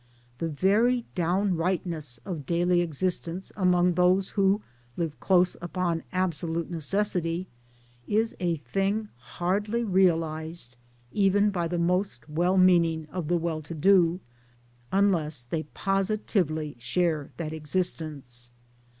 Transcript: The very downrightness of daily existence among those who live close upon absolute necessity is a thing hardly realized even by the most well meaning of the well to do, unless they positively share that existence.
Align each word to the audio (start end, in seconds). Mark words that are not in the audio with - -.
The 0.39 0.49
very 0.49 1.05
downrightness 1.15 2.17
of 2.25 2.47
daily 2.47 2.81
existence 2.81 3.51
among 3.55 3.93
those 3.93 4.29
who 4.31 4.63
live 4.97 5.19
close 5.19 5.55
upon 5.61 6.01
absolute 6.11 6.71
necessity 6.71 7.45
is 8.07 8.35
a 8.39 8.55
thing 8.55 9.09
hardly 9.17 9.83
realized 9.83 10.75
even 11.11 11.51
by 11.51 11.67
the 11.67 11.77
most 11.77 12.27
well 12.27 12.57
meaning 12.57 13.05
of 13.11 13.27
the 13.27 13.37
well 13.37 13.61
to 13.61 13.75
do, 13.75 14.19
unless 14.91 15.43
they 15.43 15.61
positively 15.75 16.75
share 16.79 17.29
that 17.37 17.53
existence. 17.53 18.49